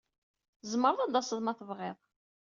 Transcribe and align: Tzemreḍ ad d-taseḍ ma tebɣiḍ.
Tzemreḍ 0.61 0.99
ad 1.01 1.11
d-taseḍ 1.11 1.39
ma 1.41 1.53
tebɣiḍ. 1.59 1.97